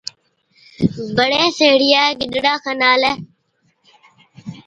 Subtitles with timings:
[1.17, 3.11] بڙي سيهڙِيئَي گِڏرا کن آلَي،